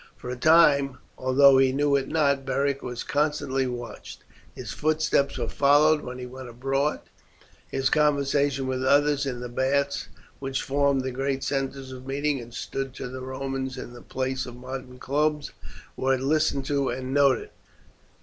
[0.17, 4.23] For a time, although he knew it not, Beric was constantly watched.
[4.55, 7.01] His footsteps were followed when he went abroad,
[7.67, 10.07] his conversations with others in the baths,
[10.39, 14.47] which formed the great centres of meeting, and stood to the Romans in the place
[14.47, 15.51] of modern clubs,
[15.95, 17.51] were listened to and noted.